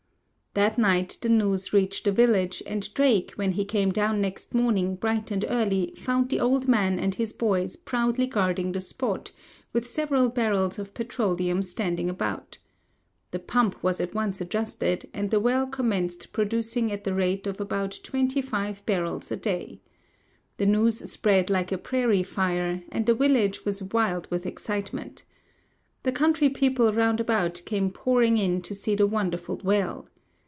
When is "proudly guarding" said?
7.77-8.73